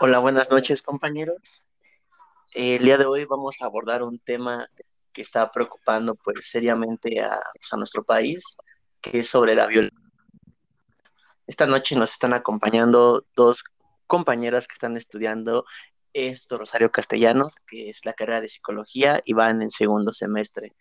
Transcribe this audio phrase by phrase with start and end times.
[0.00, 1.66] Hola, buenas noches compañeros.
[2.52, 4.66] El día de hoy vamos a abordar un tema
[5.12, 8.56] que está preocupando pues seriamente a, pues, nuestro país,
[9.00, 9.98] que es sobre la violencia.
[11.46, 13.62] Esta noche nos están acompañando dos
[14.06, 15.64] compañeras que están estudiando
[16.12, 20.72] esto, Rosario Castellanos, que es la carrera de psicología y van en segundo semestre.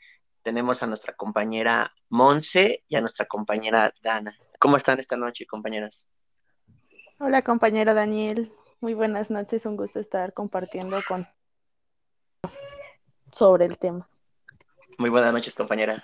[0.43, 4.33] Tenemos a nuestra compañera Monse y a nuestra compañera Dana.
[4.59, 6.07] ¿Cómo están esta noche, compañeras?
[7.21, 8.49] Hola, compañero Daniel.
[8.79, 9.65] Muy buenas noches.
[9.65, 11.27] Un gusto estar compartiendo con
[13.29, 14.07] sobre el tema.
[14.97, 16.01] Muy buenas noches, compañera.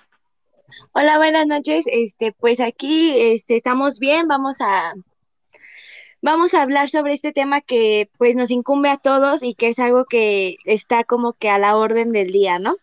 [0.91, 1.85] Hola, buenas noches.
[1.87, 4.27] Este, pues aquí este, estamos bien.
[4.27, 4.93] Vamos a
[6.21, 9.79] vamos a hablar sobre este tema que pues nos incumbe a todos y que es
[9.79, 12.75] algo que está como que a la orden del día, ¿no?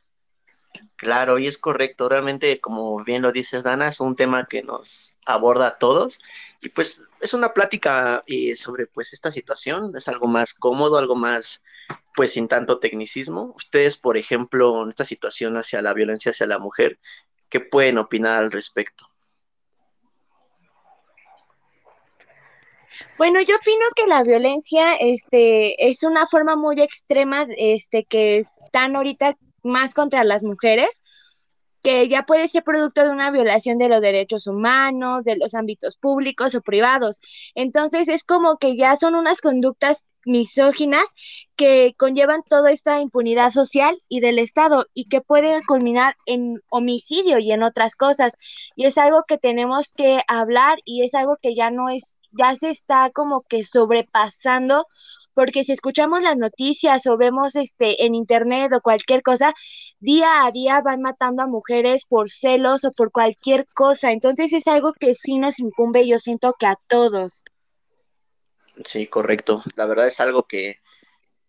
[1.02, 2.08] Claro, y es correcto.
[2.08, 6.20] Realmente, como bien lo dices, Dana, es un tema que nos aborda a todos.
[6.60, 9.92] Y pues es una plática eh, sobre pues esta situación.
[9.96, 11.64] Es algo más cómodo, algo más
[12.14, 13.52] pues sin tanto tecnicismo.
[13.56, 17.00] Ustedes, por ejemplo, en esta situación hacia la violencia hacia la mujer,
[17.50, 19.04] ¿qué pueden opinar al respecto?
[23.18, 28.94] Bueno, yo opino que la violencia este, es una forma muy extrema este, que están
[28.94, 31.02] ahorita más contra las mujeres,
[31.82, 35.96] que ya puede ser producto de una violación de los derechos humanos, de los ámbitos
[35.96, 37.20] públicos o privados.
[37.54, 41.04] Entonces es como que ya son unas conductas misóginas
[41.56, 47.40] que conllevan toda esta impunidad social y del Estado y que pueden culminar en homicidio
[47.40, 48.36] y en otras cosas.
[48.76, 52.54] Y es algo que tenemos que hablar y es algo que ya no es, ya
[52.54, 54.86] se está como que sobrepasando
[55.34, 59.52] porque si escuchamos las noticias o vemos este en internet o cualquier cosa,
[60.00, 64.12] día a día van matando a mujeres por celos o por cualquier cosa.
[64.12, 67.44] Entonces es algo que sí nos incumbe, yo siento que a todos.
[68.84, 69.62] Sí, correcto.
[69.76, 70.76] La verdad es algo que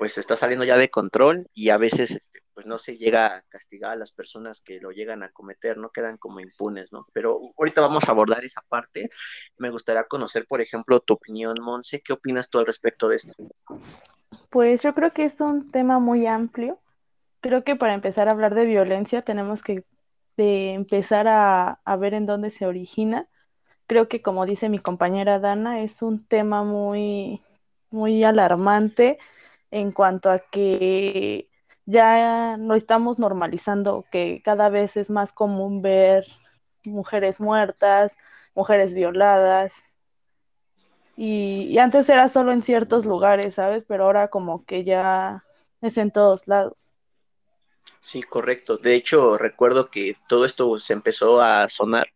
[0.03, 3.41] pues está saliendo ya de control y a veces este, pues no se llega a
[3.43, 7.07] castigar a las personas que lo llegan a cometer, no quedan como impunes, ¿no?
[7.13, 9.09] Pero ahorita vamos a abordar esa parte.
[9.55, 13.47] Me gustaría conocer, por ejemplo, tu opinión, Monse, ¿qué opinas tú al respecto de esto?
[14.49, 16.81] Pues yo creo que es un tema muy amplio.
[17.39, 19.85] Creo que para empezar a hablar de violencia tenemos que
[20.35, 23.29] empezar a, a ver en dónde se origina.
[23.87, 27.41] Creo que como dice mi compañera Dana, es un tema muy,
[27.89, 29.17] muy alarmante
[29.73, 31.49] en cuanto a que
[31.85, 36.27] ya lo estamos normalizando, que cada vez es más común ver
[36.85, 38.11] mujeres muertas,
[38.53, 39.73] mujeres violadas.
[41.17, 43.83] Y, antes era solo en ciertos lugares, ¿sabes?
[43.87, 45.43] Pero ahora como que ya
[45.81, 46.77] es en todos lados.
[47.99, 48.77] Sí, correcto.
[48.77, 52.07] De hecho, recuerdo que todo esto se empezó a sonar,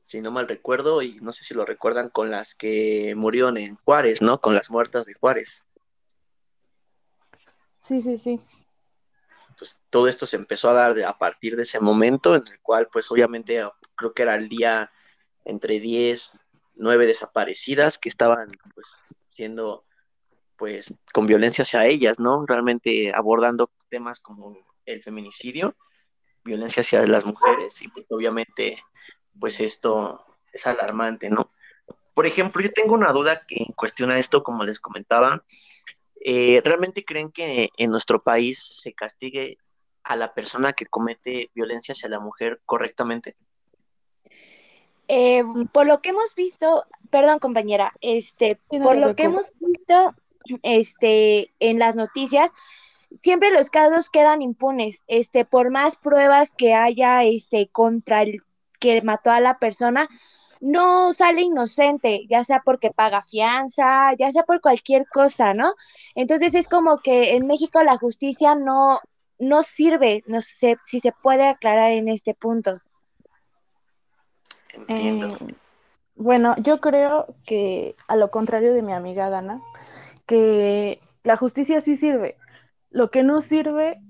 [0.00, 3.76] si no mal recuerdo, y no sé si lo recuerdan con las que murieron en
[3.84, 4.40] Juárez, ¿no?
[4.40, 5.66] Con las muertas de Juárez.
[7.86, 8.40] Sí, sí, sí.
[9.58, 12.88] Pues todo esto se empezó a dar a partir de ese momento, en el cual,
[12.90, 13.62] pues obviamente,
[13.94, 14.90] creo que era el día
[15.44, 16.38] entre 10,
[16.76, 19.84] 9 desaparecidas que estaban, pues, siendo,
[20.56, 22.46] pues, con violencia hacia ellas, ¿no?
[22.46, 24.56] Realmente abordando temas como
[24.86, 25.76] el feminicidio,
[26.42, 28.82] violencia hacia las mujeres, y pues, obviamente,
[29.38, 31.52] pues, esto es alarmante, ¿no?
[32.14, 35.44] Por ejemplo, yo tengo una duda en cuestión a esto, como les comentaba,
[36.24, 39.58] eh, ¿Realmente creen que en nuestro país se castigue
[40.02, 43.36] a la persona que comete violencia hacia la mujer correctamente?
[45.06, 50.14] Eh, por lo que hemos visto, perdón compañera, este, por lo que hemos visto
[50.62, 52.52] este, en las noticias,
[53.14, 58.42] siempre los casos quedan impunes, este, por más pruebas que haya este, contra el
[58.80, 60.08] que mató a la persona,
[60.64, 65.74] no sale inocente, ya sea porque paga fianza, ya sea por cualquier cosa, ¿no?
[66.14, 68.98] Entonces es como que en México la justicia no,
[69.38, 72.80] no sirve, no sé si se puede aclarar en este punto.
[74.72, 75.26] Entiendo.
[75.26, 75.54] Eh,
[76.14, 79.60] bueno, yo creo que a lo contrario de mi amiga Dana,
[80.24, 82.38] que la justicia sí sirve.
[82.88, 84.00] Lo que no sirve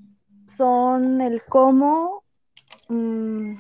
[0.57, 2.23] son el cómo,
[2.89, 3.57] mm,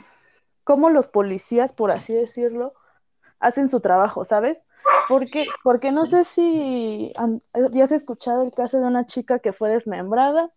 [0.62, 2.72] cómo los policías, por así decirlo,
[3.44, 4.64] hacen su trabajo, ¿sabes?
[5.08, 7.12] Porque, porque no sé si
[7.72, 10.50] ya has escuchado el caso de una chica que fue desmembrada,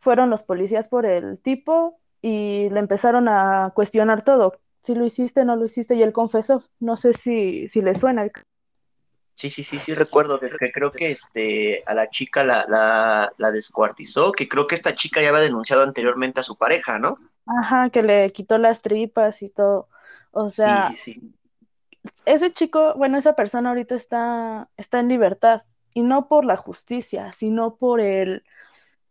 [0.00, 5.44] fueron los policías por el tipo y le empezaron a cuestionar todo, si lo hiciste,
[5.44, 8.28] no lo hiciste, y él confesó, no sé si, si le suena.
[9.34, 13.52] Sí, sí, sí, sí, recuerdo que, creo que este, a la chica la, la, la,
[13.52, 17.18] descuartizó, que creo que esta chica ya había denunciado anteriormente a su pareja, ¿no?
[17.46, 19.88] Ajá, que le quitó las tripas y todo.
[20.32, 21.37] O sea, sí, sí, sí
[22.24, 25.62] ese chico, bueno, esa persona ahorita está, está en libertad
[25.94, 28.44] y no por la justicia, sino por el,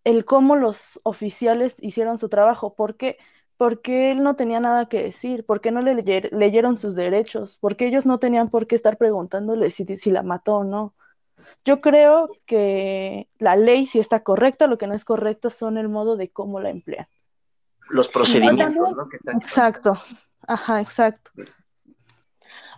[0.04, 2.76] el cómo los oficiales hicieron su trabajo.
[2.76, 3.18] ¿Por qué?
[3.58, 5.96] Porque él no tenía nada que decir, porque no le
[6.32, 10.58] leyeron sus derechos, porque ellos no tenían por qué estar preguntándole si, si la mató
[10.58, 10.94] o no.
[11.66, 15.90] Yo creo que la ley sí está correcta, lo que no es correcto son el
[15.90, 17.08] modo de cómo la emplean.
[17.90, 19.08] Los procedimientos, ¿no?
[19.34, 19.98] Exacto,
[20.48, 21.32] ajá, exacto.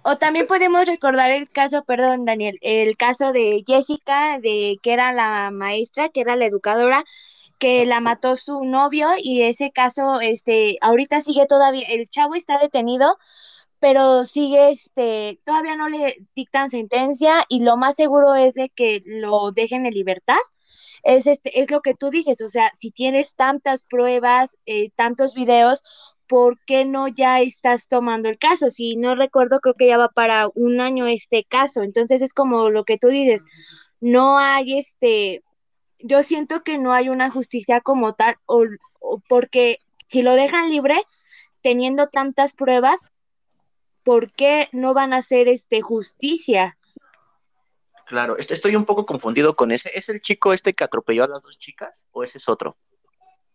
[0.03, 5.13] O también podemos recordar el caso, perdón, Daniel, el caso de Jessica, de que era
[5.13, 7.03] la maestra, que era la educadora,
[7.59, 12.57] que la mató su novio y ese caso, este, ahorita sigue todavía, el chavo está
[12.59, 13.17] detenido,
[13.79, 19.01] pero sigue, este, todavía no le dictan sentencia y lo más seguro es de que
[19.05, 20.37] lo dejen en libertad.
[21.03, 25.33] Es, este, es lo que tú dices, o sea, si tienes tantas pruebas, eh, tantos
[25.33, 25.83] videos,
[26.29, 28.69] ¿por qué no ya estás tomando el caso?
[28.69, 31.81] Si no recuerdo, creo que ya va para un año este caso.
[31.81, 33.45] Entonces es como lo que tú dices,
[33.99, 35.43] no hay este,
[35.97, 38.67] yo siento que no hay una justicia como tal, o
[39.27, 40.95] porque si lo dejan libre,
[41.63, 43.07] teniendo tantas pruebas,
[44.03, 46.77] ¿por qué no van a hacer este justicia?
[48.05, 49.91] Claro, estoy un poco confundido con ese.
[49.95, 52.77] ¿Es el chico este que atropelló a las dos chicas o ese es otro?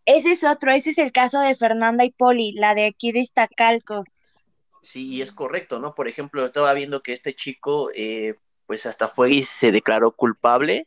[0.06, 3.20] Ese es otro, ese es el caso de Fernanda y Poli, la de aquí de
[3.20, 4.04] Iztacalco.
[4.82, 5.94] Sí, es correcto, ¿no?
[5.94, 8.34] Por ejemplo, estaba viendo que este chico, eh,
[8.66, 10.86] pues hasta fue y se declaró culpable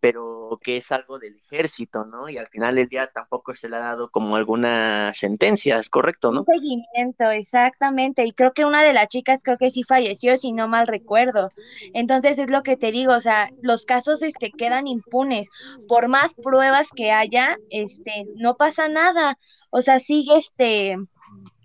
[0.00, 2.28] pero que es algo del ejército, ¿no?
[2.28, 6.30] Y al final del día tampoco se le ha dado como alguna sentencia, ¿es correcto,
[6.30, 6.40] no?
[6.40, 8.24] Un seguimiento, exactamente.
[8.24, 11.50] Y creo que una de las chicas creo que sí falleció, si no mal recuerdo.
[11.94, 15.50] Entonces es lo que te digo, o sea, los casos este quedan impunes.
[15.88, 19.38] Por más pruebas que haya, este, no pasa nada.
[19.70, 20.96] O sea, sigue este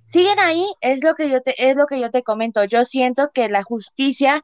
[0.05, 2.63] siguen ahí, es lo que yo te es lo que yo te comento.
[2.65, 4.43] Yo siento que la justicia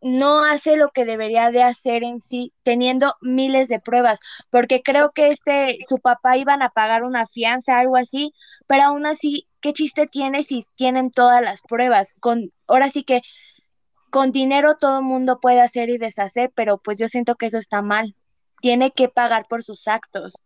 [0.00, 5.10] no hace lo que debería de hacer en sí, teniendo miles de pruebas, porque creo
[5.10, 8.32] que este, su papá iban a pagar una fianza, algo así,
[8.66, 12.14] pero aún así, ¿qué chiste tiene si tienen todas las pruebas?
[12.20, 13.22] Con, ahora sí que
[14.10, 17.58] con dinero todo el mundo puede hacer y deshacer, pero pues yo siento que eso
[17.58, 18.14] está mal.
[18.60, 20.42] Tiene que pagar por sus actos.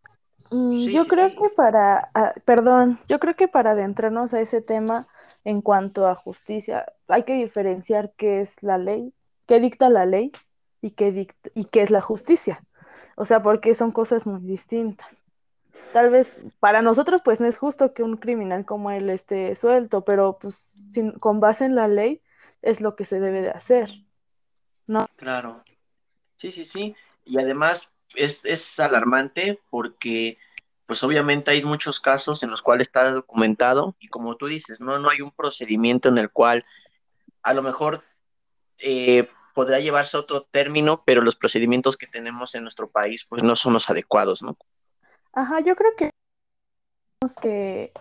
[0.51, 5.07] Mm, yo creo que para, ah, perdón, yo creo que para adentrarnos a ese tema
[5.45, 9.13] en cuanto a justicia, hay que diferenciar qué es la ley
[9.47, 10.31] qué dicta la ley
[10.81, 12.63] y qué, y qué es la justicia.
[13.15, 15.07] O sea, porque son cosas muy distintas.
[15.93, 16.27] Tal vez
[16.59, 20.55] para nosotros pues no es justo que un criminal como él esté suelto, pero pues
[20.91, 22.21] sin, con base en la ley
[22.63, 23.91] es lo que se debe de hacer.
[24.87, 25.05] ¿No?
[25.15, 25.63] Claro.
[26.37, 26.95] Sí, sí, sí.
[27.25, 30.37] Y además es, es alarmante porque
[30.85, 34.99] pues obviamente hay muchos casos en los cuales está documentado y como tú dices, no,
[34.99, 36.65] no hay un procedimiento en el cual
[37.41, 38.03] a lo mejor
[38.79, 43.55] eh, podrá llevarse otro término, pero los procedimientos que tenemos en nuestro país pues no
[43.55, 44.57] son los adecuados, ¿no?
[45.31, 46.09] Ajá, yo creo que
[47.19, 47.91] tenemos que,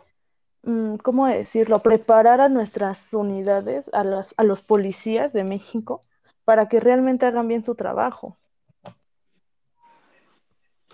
[0.63, 1.83] mm, ¿cómo decirlo?
[1.83, 6.03] Preparar a nuestras unidades, a, las, a los policías de México,
[6.45, 8.37] para que realmente hagan bien su trabajo.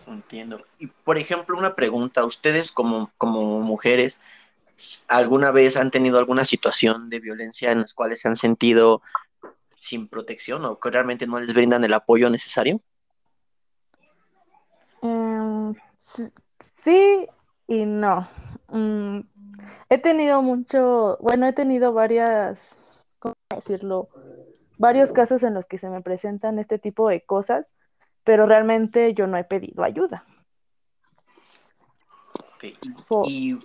[0.06, 0.64] Entiendo.
[0.78, 4.22] Y por ejemplo, una pregunta, ustedes como, como mujeres,
[5.08, 9.02] ¿alguna vez han tenido alguna situación de violencia en las cuales se han sentido
[9.80, 12.80] sin protección o que realmente no les brindan el apoyo necesario?
[15.02, 15.74] Em,
[16.74, 17.26] sí
[17.66, 18.28] y no.
[18.68, 19.20] Mm,
[19.88, 24.08] he tenido mucho, bueno, he tenido varias, ¿cómo decirlo?
[24.78, 27.66] Varios casos en los que se me presentan este tipo de cosas,
[28.24, 30.24] pero realmente yo no he pedido ayuda.
[33.24, 33.56] Y,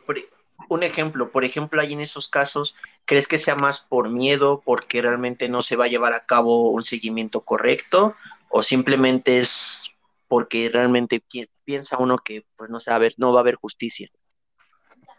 [0.69, 5.01] un ejemplo, por ejemplo, hay en esos casos, ¿crees que sea más por miedo, porque
[5.01, 8.15] realmente no se va a llevar a cabo un seguimiento correcto,
[8.50, 9.83] o simplemente es
[10.27, 11.24] porque realmente
[11.63, 14.10] piensa uno que pues no se va a ver, no va a haber justicia?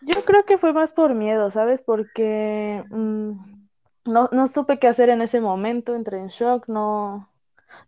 [0.01, 1.83] Yo creo que fue más por miedo, ¿sabes?
[1.83, 3.33] Porque mm,
[4.05, 7.31] no, no supe qué hacer en ese momento, entré en shock, no,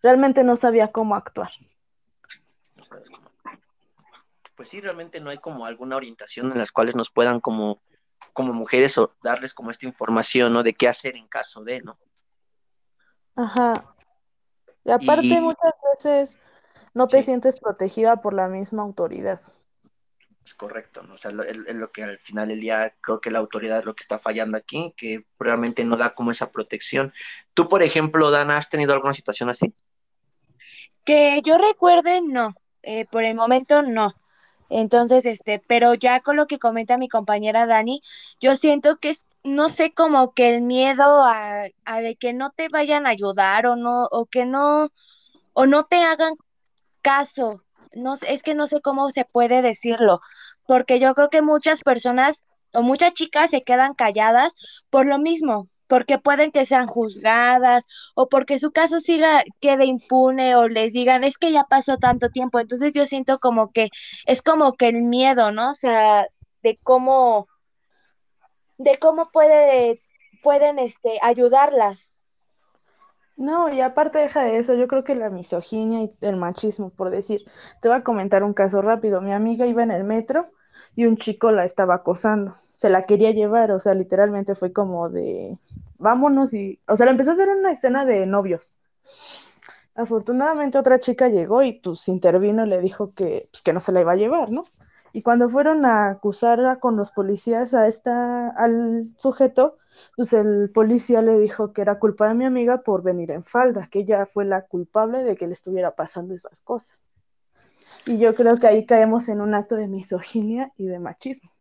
[0.02, 1.50] realmente no sabía cómo actuar
[4.56, 7.82] pues sí, realmente no hay como alguna orientación en las cuales nos puedan como,
[8.32, 10.62] como mujeres o darles como esta información, ¿no?
[10.62, 11.98] De qué hacer en caso de, ¿no?
[13.36, 13.94] Ajá.
[14.84, 16.36] Y aparte muchas veces
[16.94, 19.42] no te sientes protegida por la misma autoridad.
[20.44, 21.14] Es correcto, ¿no?
[21.14, 23.94] O sea, es lo, que al final del día creo que la autoridad es lo
[23.94, 27.12] que está fallando aquí, que realmente no da como esa protección.
[27.52, 29.74] Tú, por ejemplo, Dana, ¿has tenido alguna situación así?
[31.04, 32.54] Que yo recuerde, no.
[32.82, 34.14] Eh, por el momento, no
[34.68, 38.02] Entonces, este, pero ya con lo que comenta mi compañera Dani,
[38.40, 42.50] yo siento que es, no sé, como que el miedo a, a de que no
[42.50, 44.90] te vayan a ayudar o no, o que no,
[45.54, 46.34] o no te hagan
[47.02, 47.62] caso.
[47.94, 50.20] No, es que no sé cómo se puede decirlo,
[50.66, 52.42] porque yo creo que muchas personas
[52.72, 54.56] o muchas chicas se quedan calladas
[54.90, 60.56] por lo mismo, porque pueden que sean juzgadas o porque su caso siga quede impune
[60.56, 62.58] o les digan es que ya pasó tanto tiempo.
[62.60, 63.88] Entonces yo siento como que
[64.26, 65.70] es como que el miedo, ¿no?
[65.70, 66.26] O sea,
[66.62, 67.46] de cómo
[68.78, 70.02] de cómo puede
[70.42, 72.12] pueden este ayudarlas.
[73.36, 77.10] No, y aparte deja de eso, yo creo que la misoginia y el machismo, por
[77.10, 77.44] decir,
[77.82, 79.20] te voy a comentar un caso rápido.
[79.20, 80.50] Mi amiga iba en el metro
[80.94, 85.08] y un chico la estaba acosando se la quería llevar, o sea, literalmente fue como
[85.08, 85.58] de,
[85.98, 88.74] vámonos y, o sea, le empezó a hacer una escena de novios.
[89.94, 93.92] Afortunadamente otra chica llegó y pues intervino y le dijo que, pues, que no se
[93.92, 94.64] la iba a llevar, ¿no?
[95.12, 99.78] Y cuando fueron a acusar con los policías a esta, al sujeto,
[100.14, 103.88] pues el policía le dijo que era culpa de mi amiga por venir en falda,
[103.90, 107.00] que ella fue la culpable de que le estuviera pasando esas cosas.
[108.04, 111.55] Y yo creo que ahí caemos en un acto de misoginia y de machismo.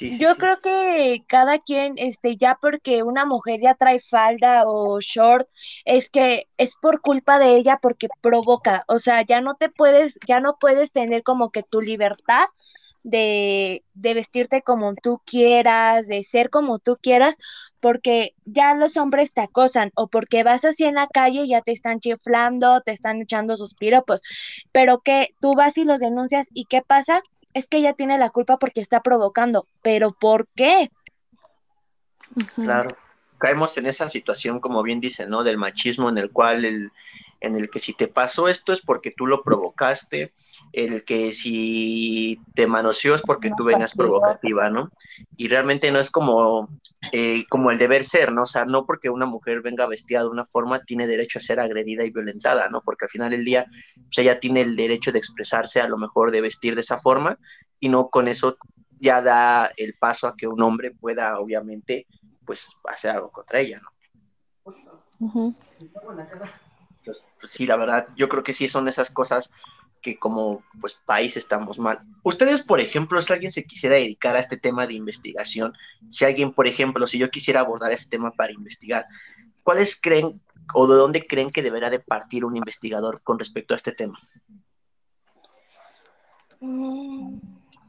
[0.00, 5.48] Yo creo que cada quien, este, ya porque una mujer ya trae falda o short,
[5.84, 10.18] es que es por culpa de ella porque provoca, o sea, ya no te puedes,
[10.26, 12.46] ya no puedes tener como que tu libertad
[13.02, 17.36] de, de vestirte como tú quieras, de ser como tú quieras,
[17.80, 21.60] porque ya los hombres te acosan o porque vas así en la calle y ya
[21.60, 24.22] te están chiflando, te están echando sus piropos,
[24.72, 27.20] pero que tú vas y los denuncias y ¿qué pasa?
[27.54, 30.90] Es que ella tiene la culpa porque está provocando, pero ¿por qué?
[32.56, 32.88] Claro,
[33.38, 35.44] caemos en esa situación, como bien dice, ¿no?
[35.44, 36.90] Del machismo en el cual el,
[37.40, 40.32] en el que si te pasó esto es porque tú lo provocaste,
[40.72, 44.90] el que si te manoseó es porque tú venías provocativa, ¿no?
[45.36, 46.68] Y realmente no es como,
[47.12, 48.42] eh, como el deber ser, ¿no?
[48.42, 51.60] O sea, no porque una mujer venga vestida de una forma tiene derecho a ser
[51.60, 52.82] agredida y violentada, ¿no?
[52.82, 56.30] Porque al final del día, pues ella tiene el derecho de expresarse, a lo mejor
[56.30, 57.38] de vestir de esa forma,
[57.78, 58.56] y no con eso
[58.98, 62.06] ya da el paso a que un hombre pueda, obviamente,
[62.44, 63.90] pues hacer algo contra ella, ¿no?
[67.04, 69.50] Pues, sí, la verdad, yo creo que sí son esas cosas
[70.00, 72.00] que como pues país estamos mal.
[72.22, 75.72] Ustedes, por ejemplo, si alguien se quisiera dedicar a este tema de investigación,
[76.10, 79.06] si alguien, por ejemplo, si yo quisiera abordar este tema para investigar,
[79.62, 80.42] ¿cuáles creen
[80.74, 84.18] o de dónde creen que deberá de partir un investigador con respecto a este tema?
[86.60, 87.38] Mm,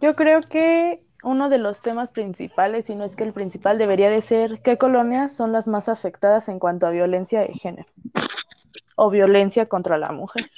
[0.01, 4.09] yo creo que uno de los temas principales, si no es que el principal, debería
[4.09, 7.89] de ser qué colonias son las más afectadas en cuanto a violencia de género
[8.95, 10.49] o violencia contra la mujer.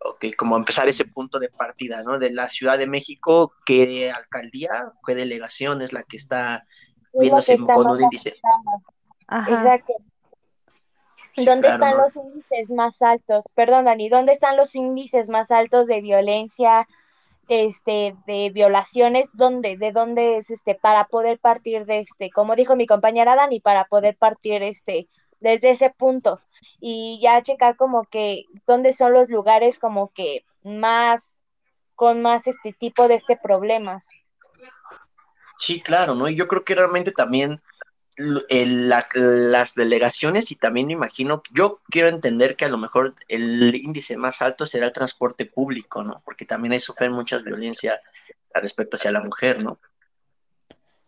[0.00, 2.18] Ok, como empezar ese punto de partida, ¿no?
[2.18, 6.66] De la Ciudad de México, ¿qué alcaldía, qué delegación es la que está
[7.12, 8.34] viéndose con un índice?
[9.28, 9.94] Exacto.
[11.36, 13.44] ¿Dónde están los índices más altos?
[13.54, 16.88] Perdón, Dani, ¿dónde están los índices más altos de violencia,
[17.48, 19.30] este, de violaciones?
[19.32, 19.76] ¿Dónde?
[19.76, 20.74] ¿De dónde es este?
[20.74, 25.08] Para poder partir de este, como dijo mi compañera Dani, para poder partir este
[25.40, 26.40] desde ese punto
[26.80, 31.42] y ya checar como que dónde son los lugares como que más
[31.94, 34.08] con más este tipo de este problemas.
[35.58, 36.28] Sí, claro, ¿no?
[36.28, 37.60] Y yo creo que realmente también
[38.18, 44.16] las delegaciones y también me imagino, yo quiero entender que a lo mejor el índice
[44.16, 46.20] más alto será el transporte público, ¿no?
[46.24, 48.00] Porque también hay sufren muchas violencia
[48.54, 49.78] respecto hacia la mujer, ¿no?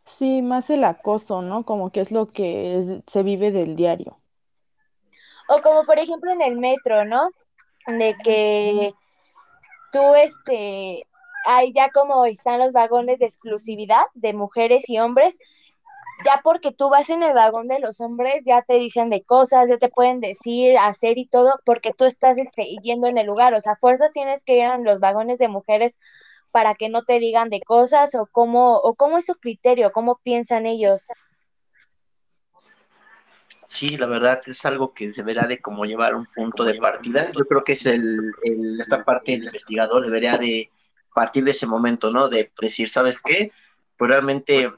[0.05, 1.65] Sí, más el acoso, ¿no?
[1.65, 4.19] Como que es lo que se vive del diario.
[5.49, 7.31] O como por ejemplo en el metro, ¿no?
[7.87, 8.93] De que
[9.93, 11.05] tú, este,
[11.47, 15.39] hay ya como están los vagones de exclusividad de mujeres y hombres,
[16.25, 19.69] ya porque tú vas en el vagón de los hombres, ya te dicen de cosas,
[19.69, 23.55] ya te pueden decir, hacer y todo, porque tú estás este, yendo en el lugar,
[23.55, 25.99] o sea, fuerzas tienes que ir en los vagones de mujeres
[26.51, 30.21] para que no te digan de cosas o cómo, o cómo es su criterio, cómo
[30.23, 31.07] piensan ellos.
[33.69, 37.31] Sí, la verdad es algo que deberá de como llevar un punto de partida.
[37.31, 38.33] Yo creo que es el,
[38.81, 40.69] esta parte del investigador debería de
[41.15, 42.29] partir de ese momento, ¿no?
[42.29, 43.53] De decir, ¿sabes qué?
[43.97, 44.69] Pues realmente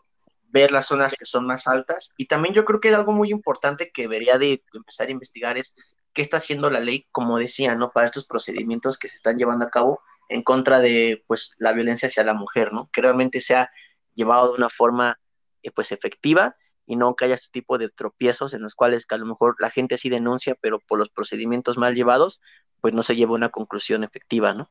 [0.52, 2.14] ver las zonas que son más altas.
[2.16, 5.74] Y también yo creo que algo muy importante que debería de empezar a investigar es
[6.12, 7.90] qué está haciendo la ley, como decía, ¿no?
[7.90, 12.06] Para estos procedimientos que se están llevando a cabo en contra de, pues, la violencia
[12.06, 12.90] hacia la mujer, ¿no?
[12.92, 13.70] Que realmente sea
[14.14, 15.18] llevado de una forma,
[15.62, 16.54] eh, pues, efectiva
[16.84, 19.56] y no que haya este tipo de tropiezos en los cuales que a lo mejor
[19.58, 22.42] la gente sí denuncia, pero por los procedimientos mal llevados,
[22.82, 24.70] pues no se lleva una conclusión efectiva, ¿no?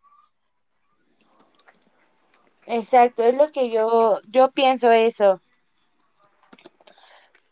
[2.67, 5.41] Exacto, es lo que yo, yo pienso eso.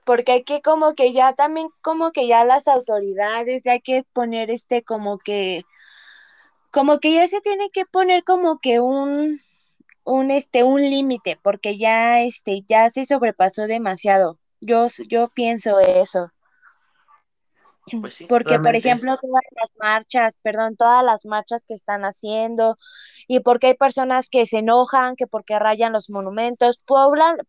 [0.09, 4.03] Porque hay que como que ya también como que ya las autoridades, ya hay que
[4.11, 5.65] poner este como que,
[6.71, 9.39] como que ya se tiene que poner como que un,
[10.03, 14.39] un este, un límite, porque ya este, ya se sobrepasó demasiado.
[14.61, 16.31] Yo, yo pienso eso.
[18.01, 22.03] Pues sí, Porque, por es- ejemplo, todas las marchas, perdón, todas las marchas que están
[22.03, 22.77] haciendo,
[23.27, 26.79] y porque hay personas que se enojan, que porque rayan los monumentos,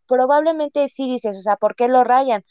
[0.07, 2.45] probablemente sí dices, o sea, ¿por qué lo rayan?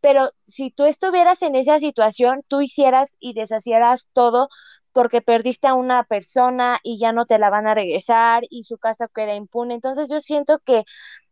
[0.00, 4.48] Pero si tú estuvieras en esa situación, tú hicieras y deshacieras todo
[4.92, 8.78] porque perdiste a una persona y ya no te la van a regresar y su
[8.78, 9.74] casa queda impune.
[9.74, 10.84] Entonces yo siento que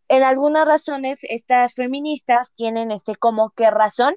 [0.09, 4.15] en algunas razones estas feministas tienen este como que razón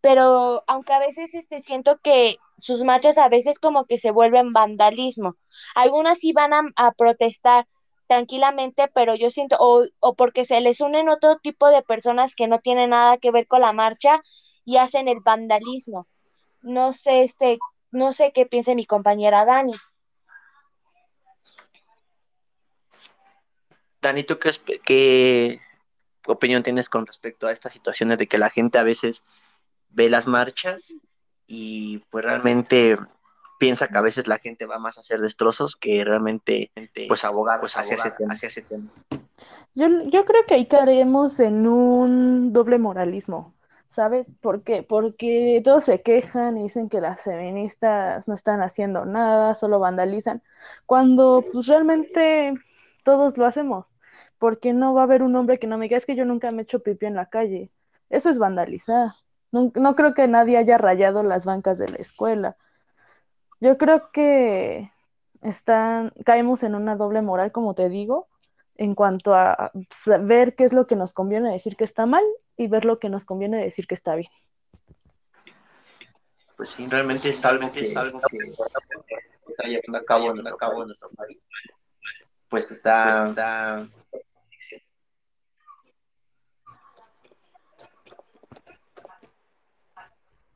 [0.00, 4.52] pero aunque a veces este, siento que sus marchas a veces como que se vuelven
[4.52, 5.36] vandalismo.
[5.74, 7.66] Algunas sí van a, a protestar
[8.08, 12.48] tranquilamente, pero yo siento, o, o porque se les unen otro tipo de personas que
[12.48, 14.20] no tienen nada que ver con la marcha
[14.64, 16.08] y hacen el vandalismo.
[16.62, 17.58] No sé, este,
[17.90, 19.72] no sé qué piense mi compañera Dani.
[24.02, 24.50] Dani, ¿tú qué,
[24.84, 25.60] qué
[26.26, 29.22] opinión tienes con respecto a estas situaciones de que la gente a veces
[29.90, 30.94] ve las marchas
[31.46, 32.98] y pues realmente
[33.58, 36.70] piensa que a veces la gente va más a hacer destrozos que realmente
[37.06, 38.90] pues abogar pues, hacia, ese tema, hacia ese tema?
[39.74, 43.54] Yo, yo creo que ahí caeremos en un doble moralismo,
[43.90, 44.26] ¿sabes?
[44.40, 44.82] ¿Por qué?
[44.82, 50.42] Porque todos se quejan y dicen que las feministas no están haciendo nada, solo vandalizan,
[50.86, 52.54] cuando pues realmente
[53.04, 53.86] todos lo hacemos.
[54.38, 56.50] Porque no va a haber un hombre que no me diga, es que yo nunca
[56.50, 57.70] me he hecho pipí en la calle.
[58.08, 59.12] Eso es vandalizar.
[59.52, 62.56] No, no creo que nadie haya rayado las bancas de la escuela.
[63.60, 64.90] Yo creo que
[65.42, 68.28] están, caemos en una doble moral, como te digo,
[68.76, 69.72] en cuanto a
[70.20, 72.24] ver qué es lo que nos conviene decir que está mal
[72.56, 74.30] y ver lo que nos conviene decir que está bien.
[76.56, 78.38] Pues sí, realmente es algo que, es algo que
[79.48, 81.38] está llevando a cabo, en nuestro, cabo en nuestro país.
[82.48, 83.88] Pues está, pues está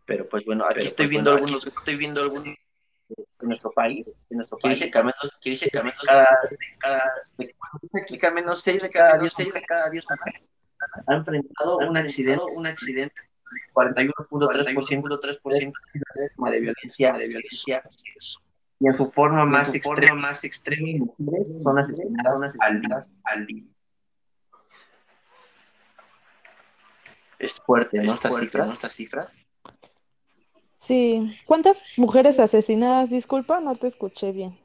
[0.04, 2.56] pero pues bueno, aquí Pero, estoy pues, viendo bueno, algunos, estoy viendo algunos
[3.08, 5.98] de nuestro país, de nuestro país, dice que al menos, que dice que al menos
[5.98, 6.28] cada,
[6.78, 7.04] cada,
[7.36, 7.54] de,
[8.18, 10.04] que al menos seis de cada diez, seis de cada diez
[11.06, 13.14] ha enfrentado un accidente, un accidente,
[13.72, 15.72] 41.3%
[16.50, 17.82] de violencia, de violencia,
[18.80, 21.06] y en su forma más su extrema, forma más extrema
[21.56, 23.64] son asesinadas, son asesinadas al día.
[27.38, 28.04] Es fuerte, ¿no?
[28.04, 28.66] Es Estas cifras.
[28.66, 28.72] ¿no?
[28.72, 29.32] Estas cifras.
[30.84, 31.34] Sí.
[31.46, 33.08] ¿Cuántas mujeres asesinadas?
[33.08, 34.58] Disculpa, no te escuché bien.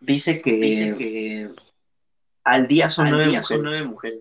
[0.00, 1.50] Dice que, Dice que
[2.42, 3.46] al día son al nueve día mujeres.
[3.46, 4.20] son nueve mujeres.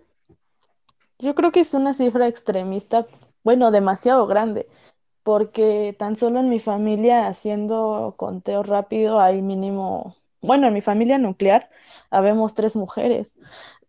[1.19, 3.07] Yo creo que es una cifra extremista,
[3.43, 4.67] bueno, demasiado grande,
[5.23, 11.17] porque tan solo en mi familia, haciendo conteo rápido, hay mínimo, bueno, en mi familia
[11.17, 11.69] nuclear,
[12.11, 13.31] habemos tres mujeres.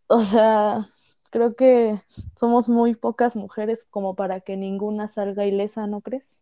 [0.09, 0.89] O sea,
[1.31, 1.99] creo que
[2.39, 6.42] somos muy pocas mujeres como para que ninguna salga ilesa, ¿no crees?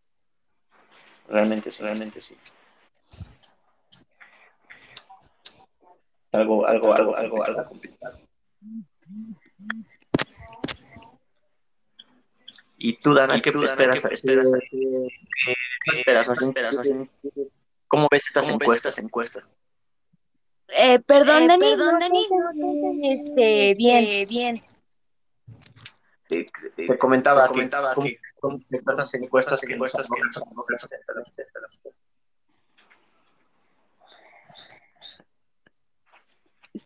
[1.31, 1.83] Realmente sí.
[1.83, 2.37] Realmente sí.
[6.33, 8.19] Algo, algo, algo, algo, algo complicado.
[12.77, 14.01] ¿Y tú, Dana, ¿Y qué tú, Dana, esperas?
[14.03, 14.51] qué esperas?
[14.69, 15.53] ¿Qué,
[15.85, 16.27] qué esperas?
[16.29, 16.77] ¿Qué esperas?
[17.87, 18.91] ¿Cómo ves estas ¿Cómo ves encuestas?
[18.93, 19.51] estas encuestas?
[20.69, 24.27] Eh, perdón, Eh, Dani, perdón, no Dani, te no entendí, este, bien.
[24.27, 24.61] bien.
[26.27, 28.17] Te, te comentaba, Te comentaba que,
[28.69, 30.21] estas encuestas que encuestas que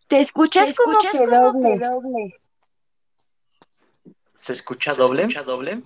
[0.08, 2.36] Te escuchas, Te como escuchas que como doble.
[4.34, 5.22] ¿Se escucha ¿Se doble?
[5.24, 5.84] escucha doble?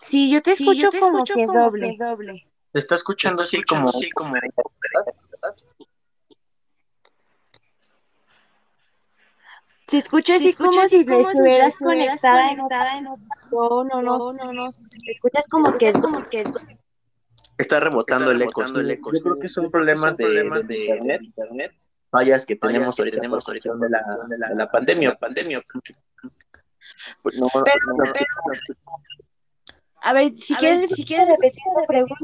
[0.00, 1.96] Sí, yo te Sí, escucho yo te como escucho que como doble.
[1.98, 2.46] que doble.
[2.72, 4.34] Se está escuchando así como, escuchando así como
[9.88, 12.78] Se escucha Se así escucha como así si como si estuvieras conectada en otra.
[12.80, 13.12] conectada en No,
[13.50, 13.84] otro.
[13.84, 14.52] no, No, no.
[14.52, 14.68] no,
[15.06, 16.44] escuchas como que Escuchas como que
[17.58, 18.60] está rebotando está el eco.
[18.60, 18.84] rebotando sí.
[18.84, 19.10] el eco.
[19.12, 19.22] Yo sí.
[19.22, 21.72] creo que son que problemas son de, problemas de de- internet, de internet.
[22.10, 24.54] fallas que Fallas tenemos que ahorita tenemos por ahorita de la, cuestión de la, de
[24.56, 25.08] la pandemia.
[25.10, 25.64] la pandemia.
[27.22, 27.64] Pues no, Pero-
[27.96, 28.26] no, no, pero-
[30.02, 32.14] A ver, si A quieres, ver, si quieres repetir la pregunta.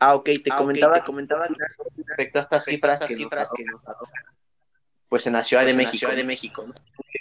[0.00, 1.54] Ah, ok, te Ah, comentaba, te comentaba que
[2.06, 3.64] respecto a estas cifras estas que cifras nos que
[5.12, 6.64] pues en la Ciudad pues, de en la México, Ciudad de México.
[6.66, 6.74] ¿no?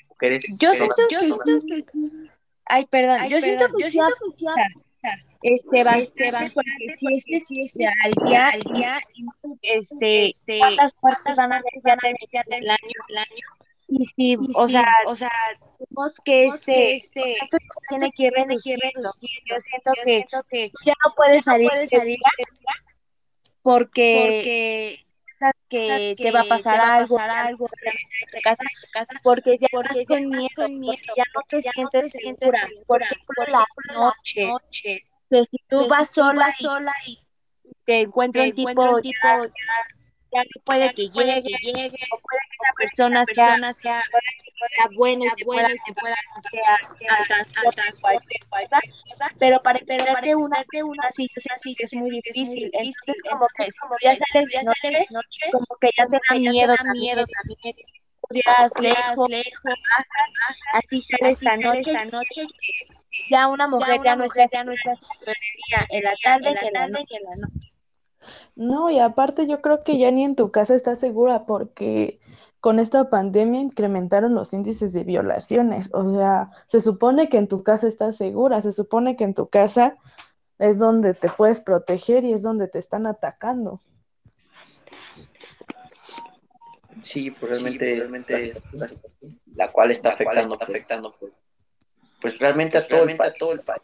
[0.08, 2.30] mujeres Yo siento yo que siento sí.
[2.64, 3.18] Ay, perdón.
[3.20, 7.62] Ay, yo siento perdón, que yo siento que afecta, este bastante, porque si este si
[7.64, 9.02] este al día al día
[9.62, 11.98] este, este cuántas puertas van a ya
[12.32, 13.48] ya el año el año
[13.90, 15.32] y si o sea o sea
[15.80, 17.36] vemos que este este
[17.90, 19.10] tiene que reducirlo
[19.50, 22.20] yo siento que, que ya no puede salir, puede salir
[23.62, 25.06] porque,
[25.42, 30.06] porque que te va a pasar algo, algo en tu casa, casa, porque ya porque
[30.06, 33.68] con miedo, con miedo, ya no te ya sientes, no te segura, por ejemplo, las
[33.94, 37.18] noches, noches que si tú vas sola, sola y
[37.86, 39.42] te encuentras un tipo, tipo ya,
[40.32, 44.20] ya, no puede que llegue, o puede que esa persona, esa persona sea, sea,
[44.68, 46.16] sea buena y pueda, que pueda
[47.10, 48.80] al transporte, cualquier cosa,
[49.40, 52.70] pero para esperarte una que una sí, sí, es muy difícil.
[52.74, 57.26] Entonces, como que como ya sales de noche, como que ya te da miedo, miedo
[57.26, 57.76] también.
[58.24, 59.74] Estudias lejos, lejos,
[60.74, 62.48] así sales esta noche, esta noche
[63.30, 64.92] ya una mujer ya, no está, ya no está
[65.90, 67.71] en la tarde, que en la noche.
[68.56, 72.20] No, y aparte yo creo que ya ni en tu casa estás segura porque
[72.60, 75.90] con esta pandemia incrementaron los índices de violaciones.
[75.94, 79.48] O sea, se supone que en tu casa estás segura, se supone que en tu
[79.48, 79.98] casa
[80.60, 83.82] es donde te puedes proteger y es donde te están atacando.
[87.00, 88.54] Sí, pues realmente, realmente
[89.56, 91.32] la, cual está afectando, está afectando pues,
[92.22, 93.82] pues realmente a todo, el, a todo el país.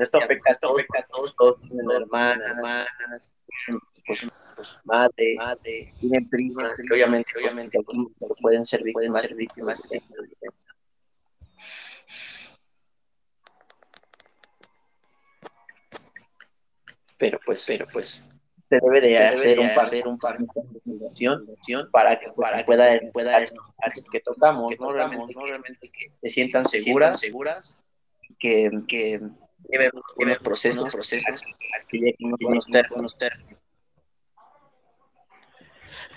[0.00, 3.36] Esto afecta, a todos, todos tienen hermanas, hermanas,
[4.06, 7.78] pues, pues madre, madre, tienen primas, que obviamente, obviamente
[8.40, 10.02] pueden ser víctimas, ser víctimas de
[17.18, 18.28] pero pues, pero pues
[18.68, 22.98] se debe de hacer un par, un par de investigación para que, para que pueda,
[23.12, 23.44] pueda
[24.12, 24.92] que tocamos, que ¿no?
[24.92, 25.46] Realmente, ¿no?
[25.46, 27.78] Realmente que se sientan seguras, seguras
[28.38, 29.20] que, que
[29.68, 31.42] lleven unos procesos, procesos
[31.88, 33.57] que lleguen unos términos, términos.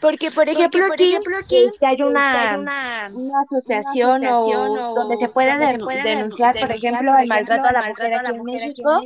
[0.01, 4.79] Porque, por ejemplo, Porque, aquí, ejemplo, aquí este, hay, una, una, una, asociación, una asociación
[4.79, 7.87] o, o, donde se puede, donde de, puede denunciar, por ejemplo, el maltrato a la
[7.87, 9.01] mujer aquí en México,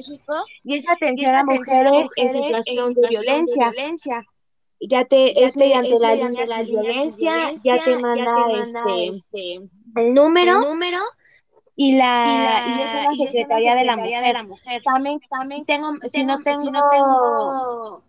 [0.63, 3.73] y es atención a mujeres en situación de violencia.
[4.79, 8.35] Ya te ya es te, mediante es la línea de violencia, ya te manda, ya
[8.35, 10.99] te manda este, este, el número, el número
[11.75, 14.23] y la, y, la, y es secretaría, secretaría de, la mujer.
[14.23, 14.83] de la mujer.
[14.83, 18.03] También, también si tengo, si, no tengo, si no tengo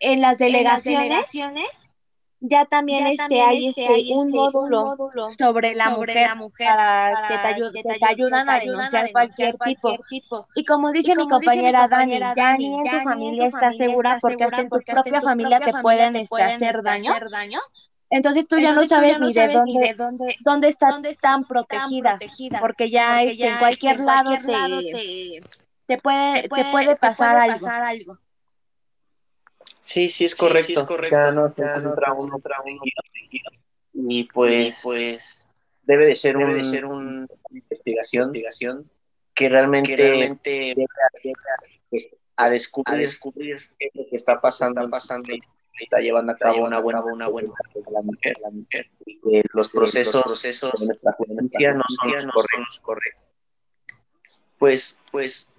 [0.00, 1.85] en las delegaciones, en las delegaciones
[2.40, 5.86] ya también, ya este, también hay este, este, un, este módulo un, módulo sobre la,
[5.86, 8.58] sobre mujer, la mujer para, para que, te, ayu que, te, que te ayudan, a
[8.58, 10.04] denunciar, cualquier, cualquier tipo.
[10.08, 10.46] tipo.
[10.54, 13.04] Y como dice, y como mi, compañera dice mi compañera Dani, ya ni en tu
[13.04, 17.12] familia estás segura porque hasta en tu propia familia te pueden este, hacer daño.
[18.08, 22.18] Entonces tú ya no sabes, ni, de dónde, dónde, dónde está tan protegida,
[22.60, 25.40] porque ya, porque este, en cualquier, lado, te,
[25.86, 28.18] te, puede, te puede, pasar, algo.
[29.86, 30.66] Sí, sí es correcto.
[30.66, 31.16] Sí, sí es correcto.
[31.16, 32.80] Ya no, ya no otra uno, otra uno.
[33.94, 35.46] Y pues, y pues
[35.84, 38.90] debe de ser, debe un, de ser un, una investigación, investigación
[39.32, 40.74] que realmente, que realmente
[42.36, 45.40] a, a, descubrir, a descubrir qué es lo que está pasando, está pasando y
[45.80, 47.52] está llevando a cabo una buena, una buena
[47.92, 48.90] la mujer, la mujer.
[49.06, 53.22] Y los procesos, los procesos de nuestra justicia no son los correctos.
[54.58, 55.54] Pues, pues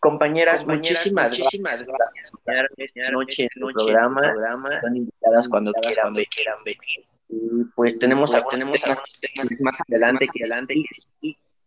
[0.00, 4.20] Compañeras, muchísimas, muchísimas gracias por esta noche en el programa.
[4.20, 4.74] programa.
[4.74, 7.06] Están invitadas cuando quieran, cuando quieran venir.
[7.28, 10.74] Y pues tenemos, pues, tenemos temas más adelante que adelante.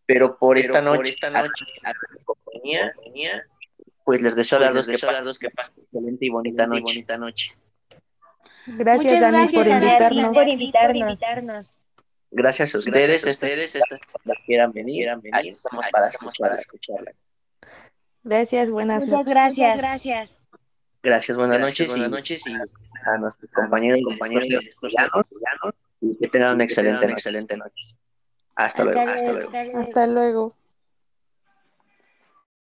[0.06, 2.94] Pero por esta noche, por esta noche a, a la compañía,
[4.04, 6.82] pues les deseo a los pues, que, los que pasen excelente y bonita noche.
[6.82, 7.52] bonita noche.
[8.68, 10.34] Gracias, Muchas Dani, gracias, por, invitarnos.
[10.34, 11.80] por invitarnos.
[12.32, 13.08] Gracias a ustedes.
[13.08, 13.76] Gracias a ustedes.
[13.76, 15.36] Esta, esta, quieran venir, quieran venir.
[15.36, 17.12] Ahí estamos para, estamos para escucharla.
[18.24, 19.34] Gracias, buenas Muchas noches.
[19.34, 19.78] gracias.
[19.78, 20.36] gracias.
[21.04, 21.90] Gracias, buenas noches.
[21.90, 24.48] Buenas noches y a nuestros compañeros y compañeros
[26.02, 27.96] y que tengan una excelente, excelente noche.
[28.56, 29.80] Hasta, luego, hasta luego.
[29.80, 30.56] Hasta luego.